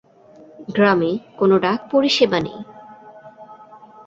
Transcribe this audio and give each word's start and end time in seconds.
গ্রামে 0.69 1.11
কোনো 1.37 1.55
ডাক 1.59 1.79
পরিষেবা 1.91 2.39
নেই। 2.39 2.59